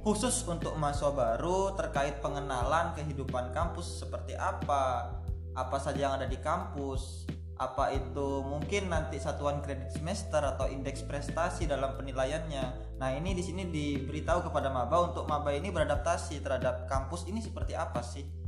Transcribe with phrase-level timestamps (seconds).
[0.00, 5.12] khusus untuk mahasiswa baru terkait pengenalan kehidupan kampus seperti apa,
[5.52, 7.28] apa saja yang ada di kampus,
[7.60, 12.96] apa itu mungkin nanti satuan kredit semester atau indeks prestasi dalam penilaiannya.
[12.96, 17.76] Nah, ini di sini diberitahu kepada maba untuk maba ini beradaptasi terhadap kampus ini seperti
[17.76, 18.47] apa sih?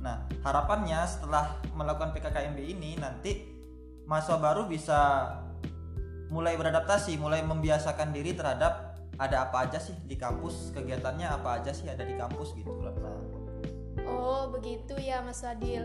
[0.00, 3.44] Nah, harapannya setelah melakukan PKKMB ini nanti
[4.08, 4.98] mahasiswa baru bisa
[6.32, 11.76] mulai beradaptasi, mulai membiasakan diri terhadap ada apa aja sih di kampus, kegiatannya apa aja
[11.76, 12.96] sih ada di kampus gitu lah.
[14.08, 15.84] Oh, begitu ya Mas Fadil.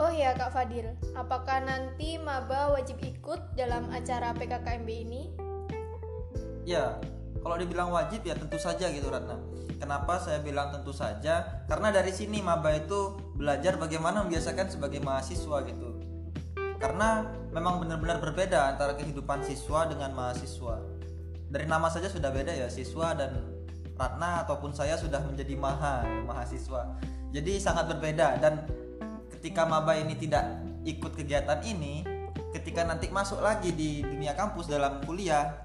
[0.00, 5.22] Oh ya Kak Fadil, apakah nanti maba wajib ikut dalam acara PKKMB ini?
[6.64, 6.96] Ya,
[7.40, 9.40] kalau dibilang wajib ya tentu saja gitu Ratna
[9.82, 11.66] Kenapa saya bilang tentu saja?
[11.66, 15.98] Karena dari sini maba itu belajar bagaimana membiasakan sebagai mahasiswa gitu.
[16.78, 20.78] Karena memang benar-benar berbeda antara kehidupan siswa dengan mahasiswa.
[21.50, 23.42] Dari nama saja sudah beda ya, siswa dan
[23.98, 26.94] Ratna ataupun saya sudah menjadi maha mahasiswa.
[27.34, 28.62] Jadi sangat berbeda dan
[29.34, 32.06] ketika maba ini tidak ikut kegiatan ini,
[32.54, 35.58] ketika nanti masuk lagi di dunia kampus dalam kuliah,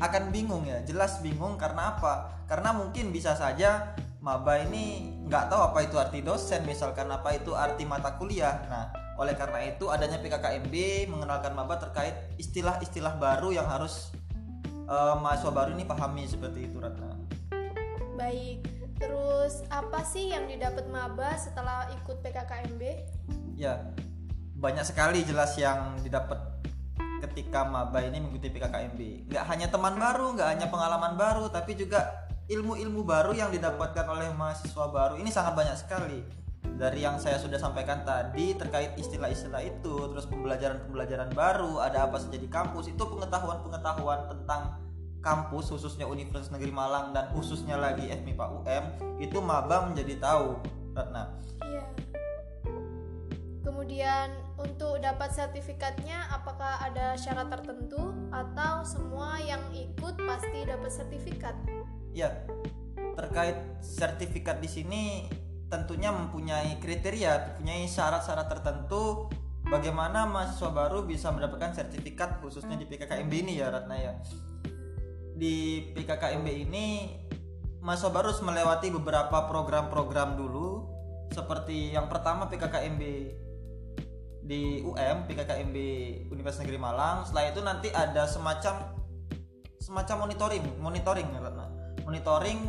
[0.00, 0.82] akan bingung ya.
[0.82, 2.44] Jelas bingung karena apa?
[2.50, 3.94] Karena mungkin bisa saja
[4.24, 8.64] maba ini nggak tahu apa itu arti dosen misalkan apa itu arti mata kuliah.
[8.66, 10.74] Nah oleh karena itu adanya PKKMB
[11.06, 14.10] mengenalkan maba terkait istilah-istilah baru yang harus
[14.90, 17.14] uh, mahasiswa baru ini pahami seperti itu Ratna.
[18.18, 18.66] Baik
[18.98, 22.82] terus apa sih yang didapat maba setelah ikut PKKMB
[23.58, 23.82] ya
[24.54, 26.38] banyak sekali jelas yang didapat
[27.24, 32.28] ketika maba ini mengikuti PKKMB nggak hanya teman baru nggak hanya pengalaman baru tapi juga
[32.52, 36.20] ilmu-ilmu baru yang didapatkan oleh mahasiswa baru ini sangat banyak sekali
[36.74, 42.36] dari yang saya sudah sampaikan tadi terkait istilah-istilah itu terus pembelajaran-pembelajaran baru ada apa saja
[42.36, 44.82] di kampus itu pengetahuan-pengetahuan tentang
[45.24, 48.84] kampus khususnya Universitas Negeri Malang dan khususnya lagi FMIPA UM
[49.24, 50.60] itu maba menjadi tahu
[50.92, 51.32] Ratna.
[51.64, 51.84] Iya.
[53.64, 61.54] Kemudian untuk dapat sertifikatnya apakah ada syarat tertentu atau semua yang ikut pasti dapat sertifikat?
[62.14, 62.30] Ya,
[63.18, 65.02] terkait sertifikat di sini
[65.66, 69.26] tentunya mempunyai kriteria, mempunyai syarat-syarat tertentu
[69.66, 74.12] bagaimana mahasiswa baru bisa mendapatkan sertifikat khususnya di PKKMB ini ya Ratna ya.
[75.34, 76.86] Di PKKMB ini
[77.82, 80.86] mahasiswa baru harus melewati beberapa program-program dulu
[81.34, 83.02] seperti yang pertama PKKMB
[84.44, 85.76] di UM PKKMB
[86.28, 87.24] Universitas Negeri Malang.
[87.24, 88.92] Setelah itu nanti ada semacam
[89.80, 91.28] semacam monitoring, monitoring
[92.04, 92.60] monitoring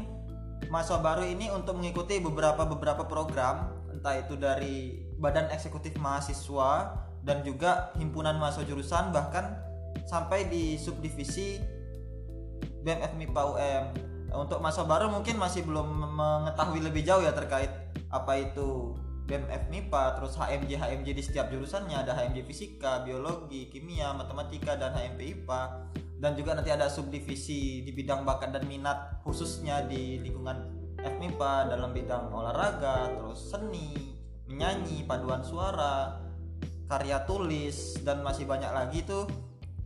[0.71, 7.43] mahasiswa baru ini untuk mengikuti beberapa beberapa program entah itu dari Badan Eksekutif Mahasiswa dan
[7.43, 9.59] juga himpunan mahasiswa jurusan bahkan
[10.07, 11.59] sampai di subdivisi
[12.83, 13.83] BMF MIPA UM.
[14.35, 17.71] Untuk mahasiswa baru mungkin masih belum mengetahui lebih jauh ya terkait
[18.11, 18.95] apa itu
[19.25, 24.93] BMF MIPA, terus HMJ HMJ di setiap jurusannya ada HMJ Fisika, Biologi, Kimia, Matematika dan
[24.93, 25.61] HMP IPA
[26.21, 31.91] dan juga nanti ada subdivisi di bidang bakat dan minat khususnya di lingkungan FMIPA dalam
[31.91, 34.15] bidang olahraga, terus seni,
[34.47, 36.21] menyanyi, paduan suara,
[36.89, 39.27] karya tulis dan masih banyak lagi tuh.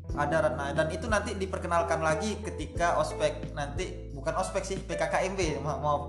[0.10, 0.74] Ada Ratna.
[0.74, 6.04] Dan itu nanti diperkenalkan lagi ketika ospek nanti bukan ospek sih PKKMB maaf, maaf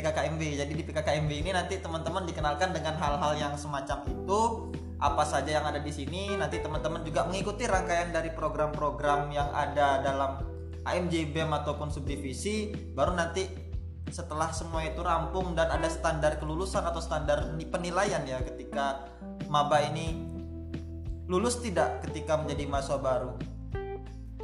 [0.00, 5.60] PKKMB jadi di PKKMB ini nanti teman-teman dikenalkan dengan hal-hal yang semacam itu apa saja
[5.60, 6.36] yang ada di sini.
[6.36, 10.40] Nanti teman-teman juga mengikuti rangkaian dari program-program yang ada dalam
[10.84, 12.72] AMJ BEM ataupun subdivisi.
[12.96, 13.48] Baru nanti
[14.08, 19.06] setelah semua itu rampung dan ada standar kelulusan atau standar penilaian ya ketika
[19.46, 20.18] maba ini
[21.30, 23.38] lulus tidak ketika menjadi mahasiswa baru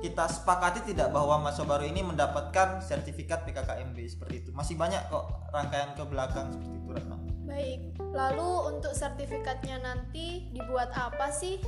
[0.00, 4.50] kita sepakati tidak bahwa mahasiswa baru ini mendapatkan sertifikat PKKMB seperti itu.
[4.52, 7.16] Masih banyak kok rangkaian ke belakang seperti itu Ratna
[7.46, 7.80] baik.
[8.12, 11.62] Lalu untuk sertifikatnya nanti dibuat apa sih?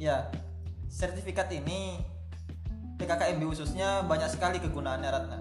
[0.00, 0.26] Ya
[0.90, 2.02] sertifikat ini
[2.96, 5.38] PKKMB khususnya banyak sekali kegunaannya Ratna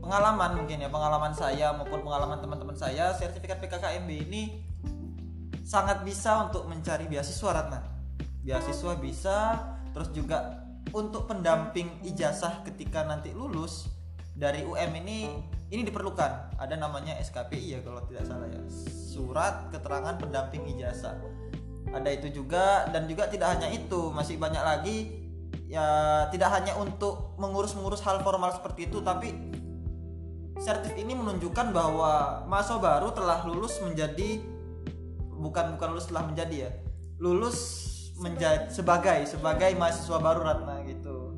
[0.00, 4.42] pengalaman mungkin ya pengalaman saya maupun pengalaman teman-teman saya sertifikat PKKMB ini
[5.66, 7.82] sangat bisa untuk mencari beasiswa Ratna
[8.46, 9.36] beasiswa bisa
[9.96, 10.60] terus juga
[10.92, 13.88] untuk pendamping ijazah ketika nanti lulus
[14.36, 15.32] dari UM ini
[15.72, 16.60] ini diperlukan.
[16.60, 18.60] Ada namanya SKPI ya kalau tidak salah ya.
[18.92, 21.16] Surat keterangan pendamping ijazah.
[21.90, 24.98] Ada itu juga dan juga tidak hanya itu masih banyak lagi
[25.66, 29.34] ya tidak hanya untuk mengurus-mengurus hal formal seperti itu tapi
[30.62, 34.42] sertif ini menunjukkan bahwa mahasiswa baru telah lulus menjadi
[35.36, 36.70] bukan bukan lulus setelah menjadi ya
[37.18, 37.58] lulus
[38.16, 41.36] menjadi sebagai sebagai mahasiswa baru Ratna gitu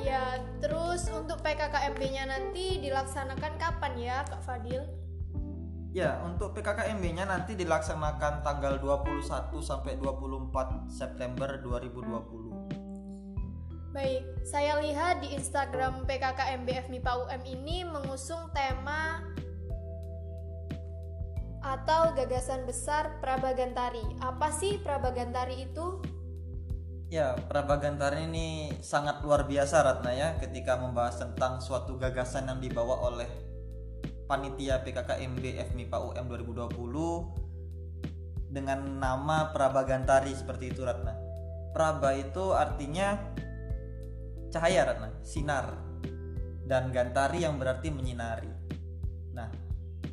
[0.00, 4.84] ya terus untuk PKKMB-nya nanti dilaksanakan kapan ya Kak Fadil
[5.90, 9.26] Ya, untuk PKKMB-nya nanti dilaksanakan tanggal 21
[9.58, 12.70] sampai 24 September 2020.
[13.90, 19.18] Baik, saya lihat di Instagram PKKMB FMIPA UM ini mengusung tema
[21.60, 24.00] atau gagasan besar Prabagantari.
[24.20, 26.00] Apa sih Prabagantari itu?
[27.10, 33.02] Ya, Prabagantari ini sangat luar biasa Ratna ya ketika membahas tentang suatu gagasan yang dibawa
[33.10, 33.26] oleh
[34.30, 35.42] panitia PKKMB
[35.74, 41.18] FMIPA UM 2020 dengan nama Prabagantari seperti itu Ratna.
[41.74, 43.18] Praba itu artinya
[44.54, 45.74] cahaya Ratna, sinar.
[46.62, 48.59] Dan gantari yang berarti menyinari.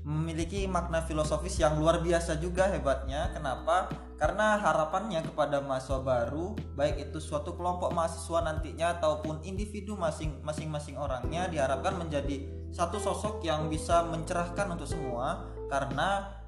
[0.08, 3.28] Memiliki makna filosofis yang luar biasa juga hebatnya.
[3.36, 3.92] Kenapa?
[4.16, 10.00] Karena harapannya kepada mahasiswa baru, baik itu suatu kelompok mahasiswa nantinya ataupun individu
[10.40, 16.40] masing-masing orangnya diharapkan menjadi satu sosok yang bisa mencerahkan untuk semua karena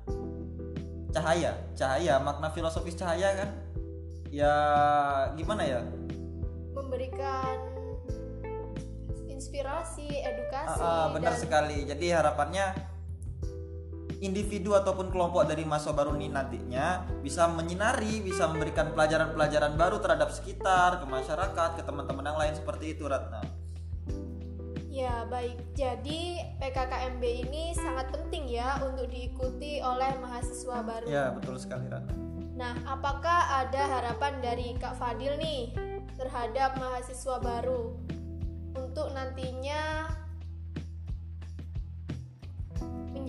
[1.12, 3.50] cahaya, cahaya makna filosofis cahaya kan
[4.32, 4.56] ya
[5.36, 5.82] gimana ya?
[6.72, 7.60] Memberikan
[9.28, 10.80] inspirasi, edukasi.
[10.84, 11.42] Ah, ah, benar dan...
[11.42, 11.88] sekali.
[11.88, 12.76] Jadi harapannya
[14.20, 20.30] individu ataupun kelompok dari masa baru ini nantinya bisa menyinari, bisa memberikan pelajaran-pelajaran baru terhadap
[20.36, 23.40] sekitar, ke masyarakat, ke teman-teman yang lain seperti itu Ratna.
[24.90, 25.56] Ya, baik.
[25.80, 31.08] Jadi PKKMB ini sangat penting ya untuk diikuti oleh mahasiswa baru.
[31.08, 32.12] Ya, betul sekali Ratna.
[32.60, 35.72] Nah, apakah ada harapan dari Kak Fadil nih
[36.20, 37.96] terhadap mahasiswa baru
[38.76, 40.12] untuk nantinya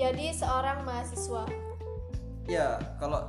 [0.00, 1.44] menjadi seorang mahasiswa?
[2.49, 3.20] Ya, kalau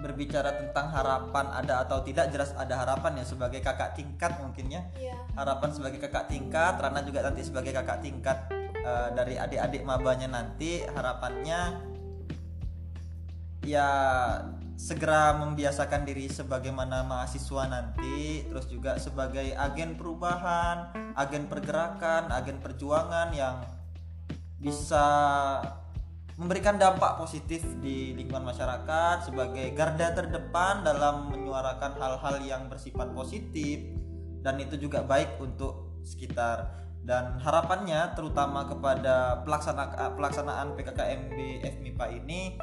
[0.00, 4.80] berbicara tentang harapan ada atau tidak jelas ada harapan ya sebagai kakak tingkat mungkin ya.
[4.96, 5.12] ya.
[5.36, 8.48] Harapan sebagai kakak tingkat, Rana juga nanti sebagai kakak tingkat
[8.80, 11.84] uh, dari adik-adik mabanya nanti harapannya
[13.68, 13.88] ya
[14.72, 23.36] segera membiasakan diri sebagaimana mahasiswa nanti terus juga sebagai agen perubahan, agen pergerakan, agen perjuangan
[23.36, 23.60] yang
[24.56, 25.12] bisa
[26.36, 33.80] memberikan dampak positif di lingkungan masyarakat sebagai garda terdepan dalam menyuarakan hal-hal yang bersifat positif
[34.44, 36.84] dan itu juga baik untuk sekitar.
[37.06, 42.58] Dan harapannya terutama kepada pelaksana pelaksanaan PKKMB FMIPA ini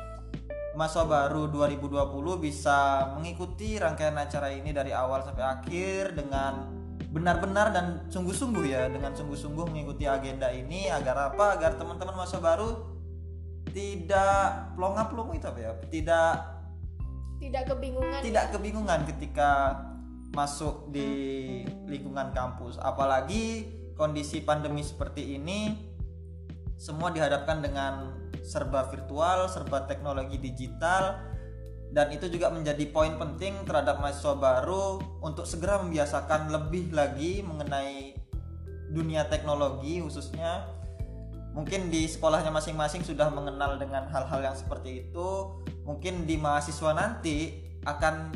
[0.76, 6.68] masa baru 2020 bisa mengikuti rangkaian acara ini dari awal sampai akhir dengan
[7.14, 11.56] benar-benar dan sungguh-sungguh ya dengan sungguh-sungguh mengikuti agenda ini agar apa?
[11.56, 12.93] Agar teman-teman masa baru
[13.72, 16.32] tidak pelonga-pelongo itu apa ya tidak
[17.40, 18.52] tidak kebingungan tidak ya?
[18.52, 19.52] kebingungan ketika
[20.34, 21.10] masuk di
[21.86, 25.78] lingkungan kampus apalagi kondisi pandemi seperti ini
[26.76, 31.22] semua dihadapkan dengan serba virtual serba teknologi digital
[31.94, 38.18] dan itu juga menjadi poin penting terhadap mahasiswa baru untuk segera membiasakan lebih lagi mengenai
[38.90, 40.66] dunia teknologi khususnya
[41.54, 47.62] mungkin di sekolahnya masing-masing sudah mengenal dengan hal-hal yang seperti itu mungkin di mahasiswa nanti
[47.86, 48.34] akan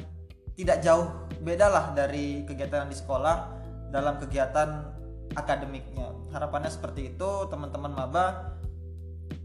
[0.58, 1.10] tidak jauh
[1.42, 3.58] beda lah dari kegiatan di sekolah
[3.94, 4.94] dalam kegiatan
[5.38, 6.14] akademiknya.
[6.34, 8.58] Harapannya seperti itu teman-teman maba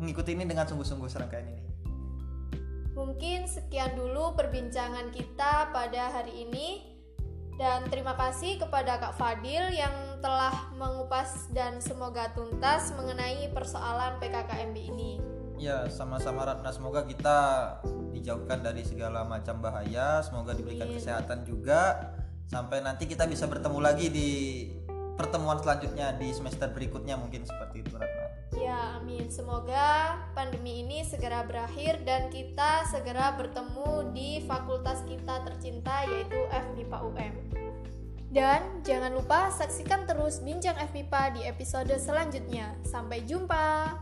[0.00, 1.64] mengikuti ini dengan sungguh-sungguh serangkaian ini.
[2.92, 6.91] Mungkin sekian dulu perbincangan kita pada hari ini
[7.60, 9.92] dan terima kasih kepada Kak Fadil yang
[10.24, 15.12] telah mengupas dan semoga tuntas mengenai persoalan PKKMB ini.
[15.62, 16.74] Ya, sama-sama Ratna.
[16.74, 17.38] Semoga kita
[18.10, 20.18] dijauhkan dari segala macam bahaya.
[20.26, 20.98] Semoga diberikan Amin.
[20.98, 22.10] kesehatan juga.
[22.50, 24.30] Sampai nanti kita bisa bertemu lagi di
[25.14, 28.21] pertemuan selanjutnya di semester berikutnya mungkin seperti itu Ratna.
[29.12, 29.28] Amin.
[29.28, 36.98] Semoga pandemi ini segera berakhir dan kita segera bertemu di fakultas kita tercinta yaitu FMIPA
[37.04, 37.34] UM.
[38.32, 42.72] Dan jangan lupa saksikan terus Bincang FMIPA di episode selanjutnya.
[42.88, 43.92] Sampai jumpa.